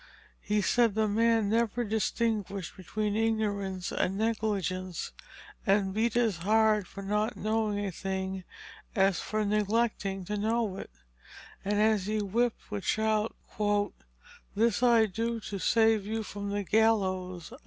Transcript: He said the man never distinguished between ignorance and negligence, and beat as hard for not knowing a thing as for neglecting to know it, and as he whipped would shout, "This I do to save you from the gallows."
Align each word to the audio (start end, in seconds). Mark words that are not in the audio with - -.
He 0.41 0.63
said 0.63 0.95
the 0.95 1.07
man 1.07 1.49
never 1.49 1.83
distinguished 1.83 2.75
between 2.75 3.15
ignorance 3.15 3.91
and 3.91 4.17
negligence, 4.17 5.11
and 5.63 5.93
beat 5.93 6.15
as 6.15 6.37
hard 6.37 6.87
for 6.87 7.03
not 7.03 7.37
knowing 7.37 7.85
a 7.85 7.91
thing 7.91 8.43
as 8.95 9.19
for 9.19 9.45
neglecting 9.45 10.25
to 10.25 10.37
know 10.37 10.77
it, 10.77 10.89
and 11.63 11.79
as 11.79 12.07
he 12.07 12.19
whipped 12.19 12.71
would 12.71 12.83
shout, 12.83 13.35
"This 14.55 14.81
I 14.81 15.05
do 15.05 15.39
to 15.41 15.59
save 15.59 16.07
you 16.07 16.23
from 16.23 16.49
the 16.49 16.63
gallows." 16.63 17.53